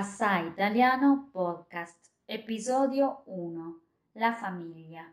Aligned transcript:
Assai 0.00 0.46
Italiano 0.46 1.28
Podcast, 1.30 2.10
episodio 2.24 3.20
1. 3.26 3.80
La 4.12 4.32
famiglia. 4.32 5.04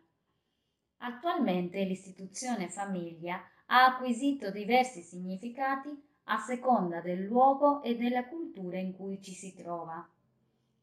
Attualmente 1.00 1.84
l'istituzione 1.84 2.70
famiglia 2.70 3.38
ha 3.66 3.84
acquisito 3.88 4.50
diversi 4.50 5.02
significati 5.02 5.90
a 6.28 6.38
seconda 6.38 7.02
del 7.02 7.26
luogo 7.26 7.84
e 7.84 7.98
della 7.98 8.30
cultura 8.30 8.78
in 8.78 8.96
cui 8.96 9.22
ci 9.22 9.34
si 9.34 9.54
trova. 9.54 10.08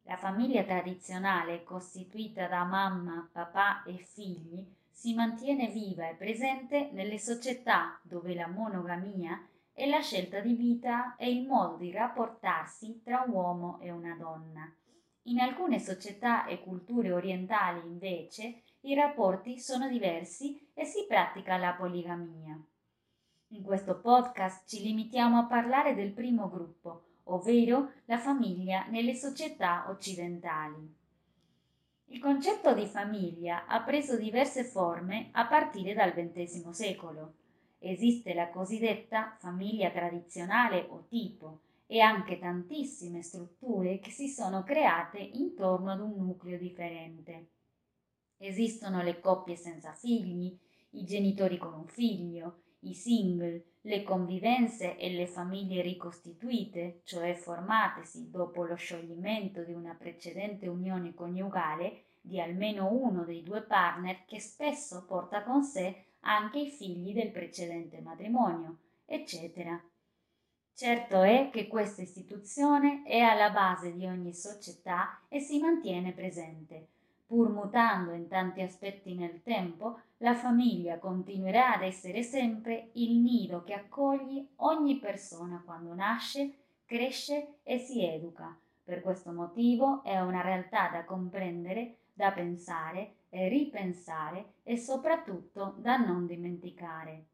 La 0.03 0.19
famiglia 0.19 0.65
tradizionale, 0.65 1.65
costituita 1.65 2.47
da 2.47 2.65
mamma, 2.65 3.27
papà 3.33 3.85
e 3.85 3.97
figli, 3.97 4.71
si 4.91 5.15
mantiene 5.15 5.69
viva 5.69 6.11
e 6.11 6.15
presente 6.15 6.91
nelle 6.93 7.19
società 7.19 7.99
dove 8.03 8.35
la 8.35 8.49
monogamia 8.49 9.43
è 9.75 9.87
la 9.87 10.01
scelta 10.01 10.39
di 10.39 10.55
vita 10.55 11.17
e 11.17 11.29
il 11.29 11.47
modo 11.47 11.77
di 11.77 11.91
rapportarsi 11.91 13.03
tra 13.03 13.25
un 13.27 13.35
uomo 13.35 13.81
e 13.81 13.91
una 13.91 14.15
donna. 14.15 14.73
In 15.25 15.41
alcune 15.41 15.81
società 15.81 16.47
e 16.47 16.63
culture 16.63 17.11
orientali, 17.11 17.81
invece, 17.85 18.63
i 18.83 18.95
rapporti 18.95 19.59
sono 19.59 19.89
diversi 19.89 20.71
e 20.75 20.85
si 20.85 21.07
pratica 21.09 21.57
la 21.57 21.73
poligamia. 21.73 22.57
In 23.49 23.63
questo 23.63 23.99
podcast 23.99 24.69
ci 24.69 24.81
limitiamo 24.81 25.39
a 25.39 25.47
parlare 25.47 25.97
del 25.97 26.13
primo 26.13 26.49
gruppo, 26.49 27.03
ovvero 27.25 27.95
la 28.05 28.19
famiglia 28.19 28.87
nelle 28.87 29.15
società 29.15 29.87
occidentali. 29.89 30.95
Il 32.07 32.21
concetto 32.21 32.75
di 32.75 32.87
famiglia 32.87 33.67
ha 33.67 33.83
preso 33.83 34.17
diverse 34.17 34.63
forme 34.63 35.31
a 35.33 35.47
partire 35.47 35.95
dal 35.95 36.13
XX 36.13 36.69
secolo. 36.71 37.35
Esiste 37.79 38.35
la 38.35 38.49
cosiddetta 38.49 39.37
famiglia 39.39 39.91
tradizionale 39.91 40.87
o 40.89 41.05
tipo 41.09 41.61
e 41.87 42.01
anche 42.01 42.39
tantissime 42.39 43.23
strutture 43.23 43.99
che 43.99 44.11
si 44.11 44.29
sono 44.29 44.63
create 44.63 45.19
intorno 45.19 45.93
ad 45.93 46.01
un 46.01 46.15
nucleo 46.17 46.59
differente. 46.59 47.49
Esistono 48.39 49.03
le 49.03 49.21
coppie 49.21 49.57
senza 49.57 49.93
figli, 49.93 50.59
i 50.91 51.05
genitori 51.05 51.59
con 51.59 51.75
un 51.75 51.87
figlio, 51.87 52.63
i 52.81 52.95
single, 52.95 53.65
le 53.83 54.03
convivenze 54.03 54.97
e 54.97 55.11
le 55.11 55.27
famiglie 55.27 55.83
ricostituite, 55.83 57.01
cioè 57.05 57.35
formatesi 57.35 58.31
dopo 58.31 58.65
lo 58.65 58.77
scioglimento 58.77 59.63
di 59.63 59.73
una 59.73 59.95
precedente 59.95 60.69
unione 60.69 61.15
coniugale 61.15 62.05
di 62.21 62.41
almeno 62.41 62.91
uno 62.91 63.25
dei 63.25 63.43
due 63.43 63.63
partner 63.63 64.25
che 64.25 64.41
spesso 64.41 65.05
porta 65.05 65.43
con 65.43 65.63
sé 65.63 66.05
anche 66.25 66.59
i 66.59 66.69
figli 66.71 67.13
del 67.13 67.31
precedente 67.31 68.01
matrimonio, 68.01 68.79
eccetera. 69.05 69.81
Certo 70.75 71.23
è 71.23 71.51
che 71.53 71.69
questa 71.69 72.03
istituzione 72.03 73.05
è 73.05 73.21
alla 73.21 73.51
base 73.51 73.93
di 73.93 74.07
ogni 74.07 74.35
società 74.35 75.21
e 75.29 75.39
si 75.39 75.61
mantiene 75.61 76.13
presente, 76.13 76.89
Pur 77.27 77.51
mutando 77.51 78.13
in 78.13 78.29
tanti 78.29 78.61
aspetti 78.61 79.15
nel 79.15 79.43
tempo, 79.43 80.01
la 80.19 80.35
famiglia 80.35 80.99
continuerà 80.99 81.75
ad 81.75 81.83
essere 81.83 82.23
sempre 82.23 82.91
il 82.95 83.17
nido 83.17 83.65
che 83.65 83.73
accoglie 83.73 84.49
ogni 84.57 84.99
persona 84.99 85.63
quando 85.65 85.95
nasce, 85.95 86.53
cresce 86.85 87.61
e 87.63 87.79
si 87.79 88.05
educa. 88.05 88.57
Per 88.85 89.01
questo 89.01 89.33
motivo 89.33 90.05
è 90.05 90.21
una 90.21 90.43
realtà 90.43 90.91
da 90.91 91.05
comprendere, 91.05 91.97
da 92.13 92.31
pensare 92.31 93.15
e 93.35 93.49
ripensare 93.49 94.55
e 94.63 94.77
soprattutto 94.77 95.75
da 95.79 95.97
non 95.97 96.27
dimenticare. 96.27 97.25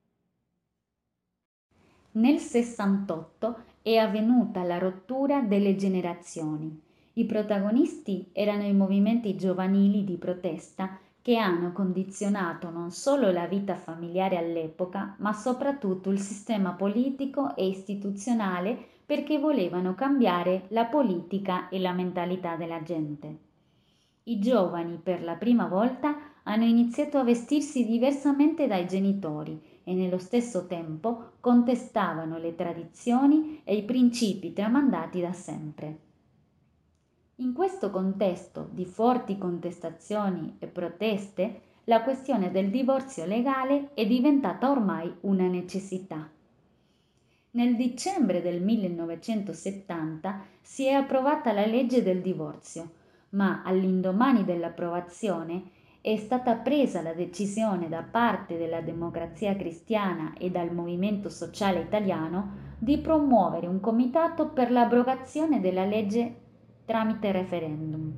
Nel 2.13 2.39
68 2.39 3.63
è 3.83 3.97
avvenuta 3.97 4.63
la 4.63 4.79
rottura 4.79 5.43
delle 5.43 5.77
generazioni 5.77 6.89
i 7.21 7.25
protagonisti 7.25 8.31
erano 8.33 8.63
i 8.63 8.73
movimenti 8.73 9.37
giovanili 9.37 10.05
di 10.05 10.17
protesta 10.17 10.99
che 11.21 11.37
hanno 11.37 11.73
condizionato 11.73 12.71
non 12.71 12.93
solo 12.93 13.31
la 13.31 13.47
vita 13.47 13.75
familiare 13.75 14.39
all'epoca, 14.39 15.17
ma 15.19 15.33
soprattutto 15.33 16.11
il 16.11 16.21
sistema 16.21 16.73
politico 16.73 17.55
e 17.57 17.67
istituzionale 17.67 18.79
perché 19.05 19.39
volevano 19.39 19.95
cambiare 19.95 20.67
la 20.69 20.85
politica 20.85 21.69
e 21.69 21.79
la 21.81 21.93
mentalità 21.93 22.55
della 22.55 22.83
gente. 22.83 23.50
I 24.31 24.39
giovani 24.39 25.01
per 25.03 25.25
la 25.25 25.35
prima 25.35 25.67
volta 25.67 26.17
hanno 26.45 26.63
iniziato 26.63 27.19
a 27.19 27.25
vestirsi 27.25 27.85
diversamente 27.85 28.69
dai 28.69 28.87
genitori 28.87 29.61
e 29.83 29.93
nello 29.93 30.19
stesso 30.19 30.69
tempo 30.69 31.33
contestavano 31.41 32.39
le 32.39 32.55
tradizioni 32.55 33.61
e 33.65 33.75
i 33.75 33.83
principi 33.83 34.53
tramandati 34.53 35.21
da 35.21 35.33
sempre. 35.33 35.99
In 37.37 37.53
questo 37.53 37.91
contesto 37.91 38.69
di 38.71 38.85
forti 38.85 39.37
contestazioni 39.37 40.55
e 40.61 40.69
proteste, 40.69 41.63
la 41.85 42.01
questione 42.03 42.53
del 42.53 42.71
divorzio 42.71 43.25
legale 43.25 43.91
è 43.95 44.07
diventata 44.07 44.71
ormai 44.71 45.13
una 45.23 45.49
necessità. 45.49 46.31
Nel 47.53 47.75
dicembre 47.75 48.41
del 48.41 48.63
1970 48.63 50.45
si 50.63 50.85
è 50.85 50.93
approvata 50.93 51.51
la 51.51 51.67
legge 51.67 52.05
del 52.05 52.21
divorzio, 52.21 52.99
ma 53.31 53.63
all'indomani 53.65 54.45
dell'approvazione 54.45 55.63
è 56.03 56.17
stata 56.17 56.55
presa 56.55 57.03
la 57.03 57.13
decisione 57.13 57.89
da 57.89 58.03
parte 58.03 58.57
della 58.57 58.81
democrazia 58.81 59.55
cristiana 59.55 60.33
e 60.39 60.51
dal 60.51 60.73
movimento 60.73 61.29
sociale 61.29 61.81
italiano 61.81 62.69
di 62.79 62.97
promuovere 62.99 63.67
un 63.67 63.81
comitato 63.81 64.49
per 64.49 64.71
l'abrogazione 64.71 65.61
della 65.61 65.85
legge 65.85 66.35
tramite 66.87 67.31
referendum. 67.33 68.13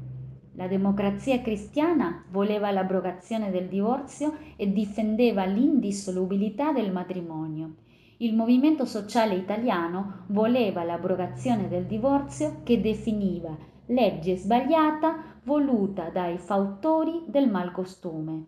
La 0.54 0.68
democrazia 0.68 1.40
cristiana 1.40 2.24
voleva 2.30 2.70
l'abrogazione 2.70 3.50
del 3.50 3.66
divorzio 3.68 4.36
e 4.56 4.70
difendeva 4.70 5.44
l'indissolubilità 5.44 6.72
del 6.72 6.92
matrimonio. 6.92 7.74
Il 8.18 8.36
movimento 8.36 8.84
sociale 8.84 9.34
italiano 9.34 10.24
voleva 10.28 10.84
l'abrogazione 10.84 11.68
del 11.68 11.86
divorzio 11.86 12.60
che 12.62 12.80
definiva 12.80 13.56
legge 13.86 14.36
sbagliata 14.36 15.38
voluta 15.44 16.10
dai 16.10 16.38
fautori 16.38 17.24
del 17.26 17.50
malcostume. 17.50 18.46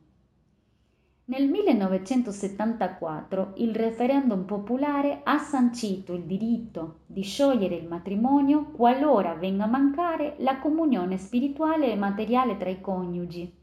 Nel 1.27 1.49
1974 1.49 3.55
il 3.57 3.75
referendum 3.75 4.45
popolare 4.45 5.23
ha 5.25 5.39
sancito 5.39 6.13
il 6.13 6.25
diritto 6.25 6.99
di 7.07 7.23
sciogliere 7.23 7.77
il 7.77 7.89
matrimonio 7.89 8.71
qualora 8.73 9.35
venga 9.35 9.65
a 9.65 9.69
mancare 9.69 10.35
la 10.39 10.59
comunione 10.59 11.17
spirituale 11.17 11.91
e 11.91 11.97
materiale 11.97 12.59
tra 12.59 12.69
i 12.69 12.81
coniugi 12.81 13.63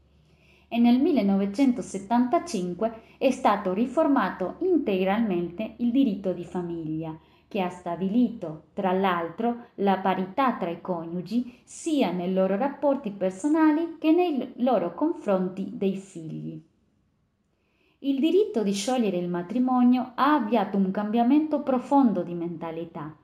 e 0.72 0.78
nel 0.78 0.98
1975 1.00 3.00
è 3.18 3.30
stato 3.30 3.74
riformato 3.74 4.56
integralmente 4.60 5.74
il 5.76 5.90
diritto 5.90 6.32
di 6.32 6.44
famiglia, 6.44 7.14
che 7.52 7.60
ha 7.60 7.68
stabilito, 7.68 8.68
tra 8.72 8.92
l'altro, 8.92 9.66
la 9.74 9.98
parità 9.98 10.54
tra 10.54 10.70
i 10.70 10.80
coniugi 10.80 11.58
sia 11.64 12.10
nei 12.10 12.32
loro 12.32 12.56
rapporti 12.56 13.10
personali 13.10 13.96
che 13.98 14.10
nei 14.10 14.54
loro 14.56 14.94
confronti 14.94 15.68
dei 15.74 15.96
figli. 15.96 16.58
Il 17.98 18.20
diritto 18.20 18.62
di 18.62 18.72
sciogliere 18.72 19.18
il 19.18 19.28
matrimonio 19.28 20.12
ha 20.14 20.32
avviato 20.36 20.78
un 20.78 20.90
cambiamento 20.90 21.60
profondo 21.60 22.22
di 22.22 22.32
mentalità, 22.32 23.14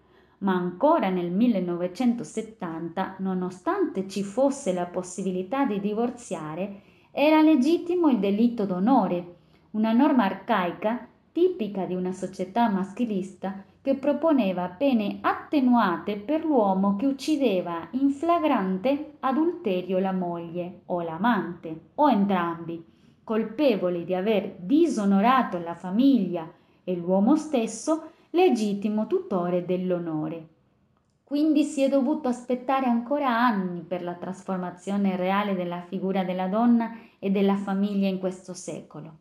ma 0.40 0.52
ancora 0.52 1.08
nel 1.08 1.30
1970, 1.30 3.14
nonostante 3.20 4.06
ci 4.08 4.22
fosse 4.22 4.74
la 4.74 4.84
possibilità 4.84 5.64
di 5.64 5.80
divorziare, 5.80 6.82
era 7.12 7.40
legittimo 7.40 8.10
il 8.10 8.18
delitto 8.18 8.66
d'onore, 8.66 9.36
una 9.70 9.94
norma 9.94 10.24
arcaica 10.24 11.08
tipica 11.32 11.86
di 11.86 11.94
una 11.94 12.12
società 12.12 12.68
maschilista 12.68 13.64
che 13.80 13.94
proponeva 13.94 14.68
pene 14.68 15.18
attenuate 15.20 16.16
per 16.16 16.44
l'uomo 16.44 16.96
che 16.96 17.06
uccideva 17.06 17.88
in 17.92 18.10
flagrante 18.10 19.16
adulterio 19.20 19.98
la 19.98 20.12
moglie 20.12 20.82
o 20.86 21.00
l'amante 21.00 21.90
o 21.94 22.10
entrambi 22.10 22.96
colpevoli 23.28 24.06
di 24.06 24.14
aver 24.14 24.54
disonorato 24.56 25.58
la 25.58 25.74
famiglia 25.74 26.50
e 26.82 26.96
l'uomo 26.96 27.36
stesso, 27.36 28.12
legittimo 28.30 29.06
tutore 29.06 29.66
dell'onore. 29.66 30.46
Quindi 31.24 31.64
si 31.64 31.82
è 31.82 31.90
dovuto 31.90 32.28
aspettare 32.28 32.86
ancora 32.86 33.28
anni 33.28 33.82
per 33.82 34.02
la 34.02 34.14
trasformazione 34.14 35.14
reale 35.16 35.54
della 35.54 35.82
figura 35.82 36.24
della 36.24 36.46
donna 36.46 36.96
e 37.18 37.28
della 37.28 37.56
famiglia 37.56 38.08
in 38.08 38.18
questo 38.18 38.54
secolo. 38.54 39.16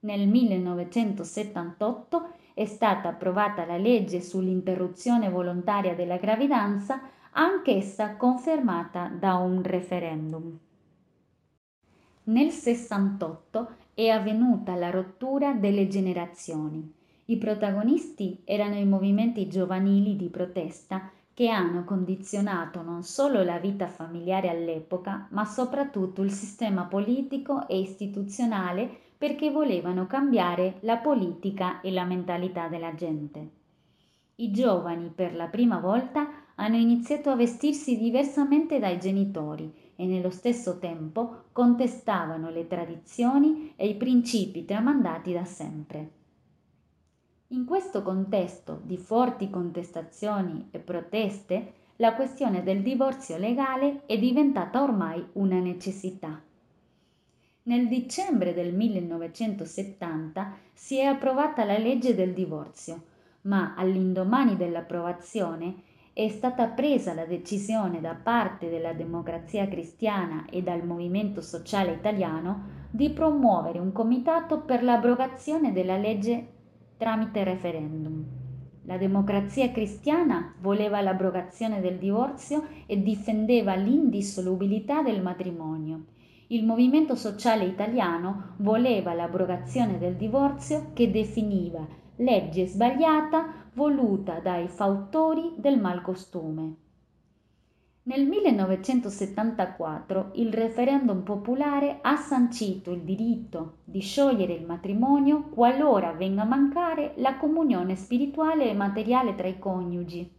Nel 0.00 0.26
1978 0.26 2.30
è 2.56 2.64
stata 2.64 3.10
approvata 3.10 3.66
la 3.66 3.76
legge 3.76 4.22
sull'interruzione 4.22 5.28
volontaria 5.28 5.94
della 5.94 6.16
gravidanza, 6.16 7.02
anch'essa 7.32 8.16
confermata 8.16 9.08
da 9.08 9.34
un 9.34 9.62
referendum. 9.62 10.58
Nel 12.22 12.50
68 12.50 13.68
è 13.92 14.08
avvenuta 14.08 14.74
la 14.74 14.88
rottura 14.88 15.52
delle 15.52 15.86
generazioni. 15.86 16.90
I 17.26 17.36
protagonisti 17.36 18.40
erano 18.46 18.76
i 18.76 18.86
movimenti 18.86 19.48
giovanili 19.48 20.16
di 20.16 20.30
protesta 20.30 21.10
che 21.34 21.50
hanno 21.50 21.84
condizionato 21.84 22.80
non 22.80 23.02
solo 23.02 23.42
la 23.42 23.58
vita 23.58 23.86
familiare 23.86 24.48
all'epoca, 24.48 25.26
ma 25.32 25.44
soprattutto 25.44 26.22
il 26.22 26.32
sistema 26.32 26.84
politico 26.84 27.68
e 27.68 27.78
istituzionale 27.78 29.00
perché 29.18 29.50
volevano 29.50 30.06
cambiare 30.06 30.76
la 30.80 30.98
politica 30.98 31.80
e 31.80 31.90
la 31.90 32.04
mentalità 32.04 32.68
della 32.68 32.94
gente. 32.94 33.50
I 34.36 34.50
giovani 34.50 35.10
per 35.14 35.34
la 35.34 35.46
prima 35.46 35.78
volta 35.78 36.28
hanno 36.56 36.76
iniziato 36.76 37.30
a 37.30 37.36
vestirsi 37.36 37.96
diversamente 37.96 38.78
dai 38.78 38.98
genitori 38.98 39.72
e 39.96 40.04
nello 40.06 40.30
stesso 40.30 40.78
tempo 40.78 41.44
contestavano 41.52 42.50
le 42.50 42.66
tradizioni 42.66 43.72
e 43.76 43.88
i 43.88 43.94
principi 43.94 44.64
tramandati 44.64 45.32
da 45.32 45.44
sempre. 45.44 46.10
In 47.48 47.64
questo 47.64 48.02
contesto 48.02 48.80
di 48.82 48.98
forti 48.98 49.48
contestazioni 49.48 50.68
e 50.70 50.78
proteste, 50.80 51.72
la 51.96 52.14
questione 52.14 52.62
del 52.62 52.82
divorzio 52.82 53.38
legale 53.38 54.02
è 54.04 54.18
diventata 54.18 54.82
ormai 54.82 55.24
una 55.34 55.60
necessità. 55.60 56.42
Nel 57.66 57.88
dicembre 57.88 58.54
del 58.54 58.72
1970 58.72 60.54
si 60.72 60.98
è 60.98 61.02
approvata 61.02 61.64
la 61.64 61.76
legge 61.76 62.14
del 62.14 62.32
divorzio, 62.32 63.02
ma 63.42 63.74
all'indomani 63.76 64.56
dell'approvazione 64.56 65.82
è 66.12 66.28
stata 66.28 66.68
presa 66.68 67.12
la 67.12 67.24
decisione 67.24 68.00
da 68.00 68.14
parte 68.14 68.70
della 68.70 68.92
democrazia 68.92 69.66
cristiana 69.66 70.44
e 70.48 70.62
dal 70.62 70.86
movimento 70.86 71.40
sociale 71.40 71.94
italiano 71.94 72.86
di 72.88 73.10
promuovere 73.10 73.80
un 73.80 73.90
comitato 73.90 74.60
per 74.60 74.84
l'abrogazione 74.84 75.72
della 75.72 75.96
legge 75.96 76.46
tramite 76.96 77.42
referendum. 77.42 78.24
La 78.84 78.96
democrazia 78.96 79.72
cristiana 79.72 80.54
voleva 80.60 81.00
l'abrogazione 81.00 81.80
del 81.80 81.98
divorzio 81.98 82.64
e 82.86 83.02
difendeva 83.02 83.74
l'indissolubilità 83.74 85.02
del 85.02 85.20
matrimonio. 85.20 86.14
Il 86.48 86.64
movimento 86.64 87.16
sociale 87.16 87.64
italiano 87.64 88.52
voleva 88.58 89.12
l'abrogazione 89.14 89.98
del 89.98 90.14
divorzio 90.14 90.90
che 90.92 91.10
definiva 91.10 91.84
legge 92.18 92.68
sbagliata 92.68 93.64
voluta 93.74 94.38
dai 94.38 94.68
fautori 94.68 95.54
del 95.56 95.80
malcostume. 95.80 96.74
Nel 98.04 98.26
1974 98.26 100.30
il 100.34 100.52
referendum 100.52 101.22
popolare 101.22 101.98
ha 102.00 102.14
sancito 102.14 102.92
il 102.92 103.00
diritto 103.00 103.78
di 103.82 103.98
sciogliere 103.98 104.52
il 104.52 104.64
matrimonio 104.64 105.48
qualora 105.48 106.12
venga 106.12 106.42
a 106.42 106.46
mancare 106.46 107.14
la 107.16 107.36
comunione 107.36 107.96
spirituale 107.96 108.70
e 108.70 108.74
materiale 108.74 109.34
tra 109.34 109.48
i 109.48 109.58
coniugi 109.58 110.30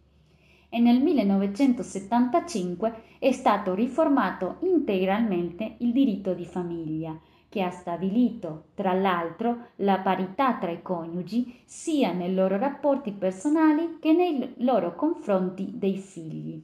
e 0.70 0.80
nel 0.80 1.02
1975 1.02 3.04
è 3.20 3.32
stato 3.32 3.74
riformato 3.74 4.58
integralmente 4.62 5.76
il 5.80 5.92
diritto 5.92 6.34
di 6.34 6.46
famiglia, 6.46 7.18
che 7.50 7.62
ha 7.62 7.72
stabilito, 7.72 8.66
tra 8.74 8.94
l'altro, 8.94 9.70
la 9.78 10.00
parità 10.00 10.56
tra 10.56 10.72
i 10.72 10.82
coniugi 10.82 11.62
sia 11.66 12.12
nei 12.12 12.34
loro 12.34 12.58
rapporti 12.58 13.12
personali 13.12 13.98
che 14.00 14.12
nei 14.12 14.54
loro 14.58 14.96
confronti 14.96 15.72
dei 15.74 15.98
figli. 15.98 16.62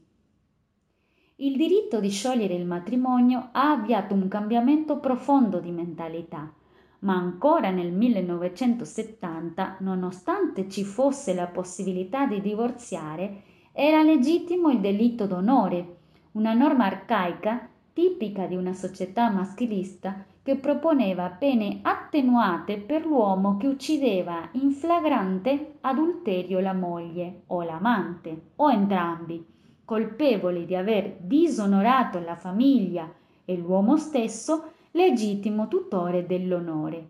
Il 1.38 1.58
diritto 1.58 2.00
di 2.00 2.10
sciogliere 2.10 2.54
il 2.54 2.66
matrimonio 2.66 3.50
ha 3.54 3.72
avviato 3.72 4.14
un 4.14 4.28
cambiamento 4.28 5.00
profondo 5.00 5.60
di 5.60 5.72
mentalità, 5.72 6.54
ma 7.00 7.16
ancora 7.16 7.70
nel 7.70 7.92
1970, 7.92 9.78
nonostante 9.80 10.70
ci 10.70 10.84
fosse 10.84 11.34
la 11.34 11.48
possibilità 11.48 12.28
di 12.28 12.40
divorziare, 12.40 13.44
era 13.74 14.02
legittimo 14.04 14.70
il 14.70 14.80
delitto 14.80 15.26
d'onore, 15.26 15.98
una 16.34 16.54
norma 16.54 16.86
arcaica 16.86 17.68
tipica 17.92 18.46
di 18.46 18.56
una 18.56 18.74
società 18.74 19.30
maschilista 19.30 20.24
che 20.42 20.56
proponeva 20.56 21.30
pene 21.30 21.80
attenuate 21.82 22.78
per 22.78 23.06
l'uomo 23.06 23.58
che 23.58 23.68
uccideva 23.68 24.48
in 24.54 24.72
flagrante 24.72 25.76
adulterio 25.82 26.60
la 26.60 26.74
moglie 26.74 27.42
o 27.48 27.62
l'amante 27.64 28.52
o 28.56 28.72
entrambi 28.72 29.52
colpevoli 29.86 30.66
di 30.66 30.76
aver 30.76 31.18
disonorato 31.20 32.20
la 32.20 32.36
famiglia 32.36 33.12
e 33.46 33.56
l'uomo 33.58 33.98
stesso, 33.98 34.72
legittimo 34.92 35.68
tutore 35.68 36.26
dell'onore. 36.26 37.10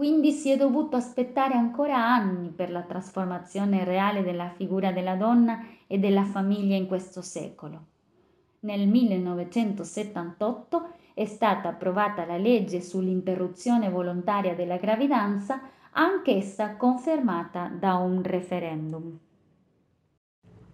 Quindi 0.00 0.32
si 0.32 0.50
è 0.50 0.56
dovuto 0.56 0.96
aspettare 0.96 1.52
ancora 1.52 2.02
anni 2.02 2.48
per 2.48 2.70
la 2.70 2.80
trasformazione 2.80 3.84
reale 3.84 4.22
della 4.22 4.48
figura 4.48 4.92
della 4.92 5.14
donna 5.14 5.62
e 5.86 5.98
della 5.98 6.24
famiglia 6.24 6.74
in 6.74 6.86
questo 6.86 7.20
secolo. 7.20 7.84
Nel 8.60 8.88
1978 8.88 10.92
è 11.12 11.26
stata 11.26 11.68
approvata 11.68 12.24
la 12.24 12.38
legge 12.38 12.80
sull'interruzione 12.80 13.90
volontaria 13.90 14.54
della 14.54 14.78
gravidanza, 14.78 15.60
anch'essa 15.90 16.76
confermata 16.76 17.68
da 17.68 17.96
un 17.96 18.22
referendum. 18.22 19.18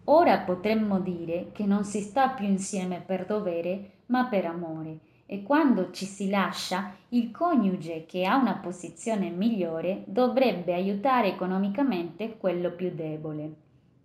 Ora 0.05 0.39
potremmo 0.39 1.01
dire 1.01 1.49
che 1.51 1.67
non 1.67 1.83
si 1.83 2.01
sta 2.01 2.29
più 2.29 2.47
insieme 2.47 3.03
per 3.05 3.27
dovere, 3.27 4.03
ma 4.07 4.27
per 4.27 4.47
amore, 4.47 5.01
e 5.27 5.43
quando 5.43 5.91
ci 5.91 6.05
si 6.05 6.31
lascia, 6.31 6.95
il 7.11 7.31
coniuge 7.33 8.07
che 8.07 8.25
ha 8.25 8.37
una 8.37 8.55
posizione 8.55 9.29
migliore 9.31 10.05
dovrebbe 10.07 10.73
aiutare 10.73 11.29
economicamente 11.29 12.37
quello 12.39 12.71
più 12.71 12.93
debole. 12.95 13.55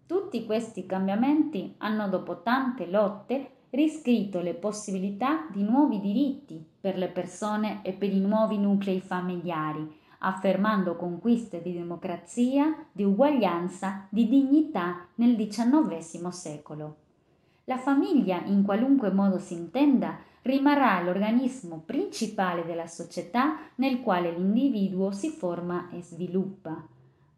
Tutti 0.07 0.45
questi 0.45 0.85
cambiamenti 0.85 1.75
hanno 1.77 2.09
dopo 2.09 2.41
tante 2.41 2.87
lotte 2.87 3.51
riscritto 3.69 4.41
le 4.41 4.55
possibilità 4.55 5.47
di 5.49 5.63
nuovi 5.63 6.01
diritti 6.01 6.61
per 6.81 6.97
le 6.97 7.07
persone 7.07 7.79
e 7.83 7.93
per 7.93 8.11
i 8.11 8.19
nuovi 8.19 8.57
nuclei 8.57 8.99
familiari, 8.99 9.99
affermando 10.19 10.95
conquiste 10.95 11.61
di 11.61 11.73
democrazia, 11.73 12.85
di 12.91 13.03
uguaglianza, 13.03 14.07
di 14.09 14.27
dignità 14.27 15.07
nel 15.15 15.35
XIX 15.35 16.27
secolo. 16.27 16.95
La 17.65 17.77
famiglia, 17.77 18.43
in 18.45 18.63
qualunque 18.63 19.11
modo 19.11 19.37
si 19.39 19.53
intenda, 19.53 20.17
rimarrà 20.43 21.01
l'organismo 21.01 21.83
principale 21.85 22.65
della 22.65 22.87
società 22.87 23.57
nel 23.75 24.01
quale 24.01 24.31
l'individuo 24.31 25.11
si 25.11 25.29
forma 25.29 25.89
e 25.91 26.01
sviluppa. 26.01 26.83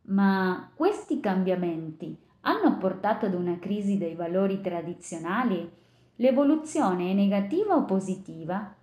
Ma 0.04 0.70
questi 0.76 1.20
cambiamenti 1.20 2.16
hanno 2.42 2.78
portato 2.78 3.26
ad 3.26 3.34
una 3.34 3.58
crisi 3.60 3.98
dei 3.98 4.16
valori 4.16 4.62
tradizionali? 4.62 5.70
L'evoluzione 6.18 7.12
è 7.12 7.14
negativa 7.14 7.76
o 7.76 7.86
positiva? 7.86 8.76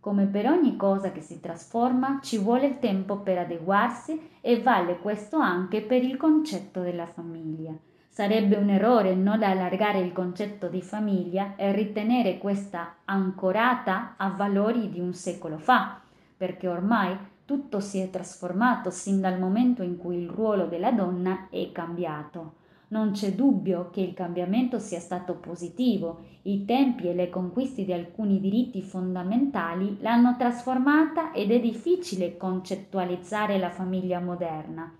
Come 0.00 0.26
per 0.26 0.46
ogni 0.46 0.76
cosa 0.76 1.10
che 1.10 1.20
si 1.20 1.40
trasforma, 1.40 2.20
ci 2.22 2.38
vuole 2.38 2.66
il 2.66 2.78
tempo 2.78 3.18
per 3.18 3.38
adeguarsi 3.38 4.30
e 4.40 4.62
vale 4.62 4.98
questo 4.98 5.38
anche 5.38 5.82
per 5.82 6.02
il 6.02 6.16
concetto 6.16 6.80
della 6.80 7.06
famiglia. 7.06 7.72
Sarebbe 8.08 8.56
un 8.56 8.68
errore 8.70 9.14
non 9.14 9.42
allargare 9.42 10.00
il 10.00 10.12
concetto 10.12 10.68
di 10.68 10.82
famiglia 10.82 11.54
e 11.56 11.72
ritenere 11.72 12.38
questa 12.38 12.96
ancorata 13.04 14.14
a 14.16 14.30
valori 14.30 14.90
di 14.90 14.98
un 14.98 15.14
secolo 15.14 15.58
fa, 15.58 16.00
perché 16.36 16.66
ormai 16.66 17.16
tutto 17.44 17.80
si 17.80 17.98
è 17.98 18.10
trasformato 18.10 18.90
sin 18.90 19.20
dal 19.20 19.38
momento 19.38 19.82
in 19.82 19.96
cui 19.96 20.16
il 20.16 20.28
ruolo 20.28 20.66
della 20.66 20.90
donna 20.90 21.46
è 21.48 21.70
cambiato. 21.72 22.56
Non 22.88 23.12
c'è 23.12 23.34
dubbio 23.34 23.90
che 23.90 24.00
il 24.00 24.14
cambiamento 24.14 24.78
sia 24.78 24.98
stato 24.98 25.34
positivo, 25.34 26.24
i 26.42 26.64
tempi 26.64 27.08
e 27.08 27.14
le 27.14 27.30
conquiste 27.30 27.84
di 27.84 27.92
alcuni 27.92 28.40
diritti 28.40 28.82
fondamentali 28.82 29.98
l'hanno 30.00 30.36
trasformata 30.36 31.32
ed 31.32 31.50
è 31.50 31.60
difficile 31.60 32.36
concettualizzare 32.36 33.58
la 33.58 33.70
famiglia 33.70 34.20
moderna. 34.20 34.97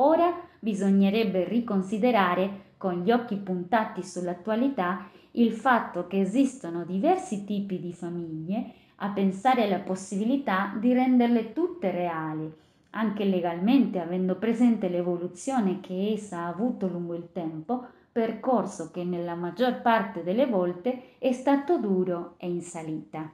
Ora 0.00 0.34
bisognerebbe 0.58 1.44
riconsiderare, 1.44 2.66
con 2.76 3.02
gli 3.02 3.10
occhi 3.10 3.36
puntati 3.36 4.02
sull'attualità, 4.02 5.08
il 5.32 5.52
fatto 5.52 6.06
che 6.06 6.20
esistono 6.20 6.84
diversi 6.84 7.44
tipi 7.44 7.80
di 7.80 7.92
famiglie, 7.92 8.72
a 8.96 9.10
pensare 9.10 9.64
alla 9.64 9.80
possibilità 9.80 10.74
di 10.78 10.92
renderle 10.92 11.52
tutte 11.52 11.90
reali 11.90 12.52
anche 12.90 13.24
legalmente 13.24 13.98
avendo 13.98 14.36
presente 14.36 14.88
l'evoluzione 14.88 15.80
che 15.80 16.12
essa 16.12 16.38
ha 16.40 16.48
avuto 16.48 16.88
lungo 16.88 17.14
il 17.14 17.28
tempo, 17.32 17.86
percorso 18.10 18.90
che 18.90 19.04
nella 19.04 19.34
maggior 19.34 19.82
parte 19.82 20.22
delle 20.22 20.46
volte 20.46 21.18
è 21.18 21.32
stato 21.32 21.78
duro 21.78 22.34
e 22.38 22.48
in 22.48 22.62
salita. 22.62 23.30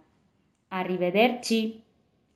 Arrivederci! 0.69 1.84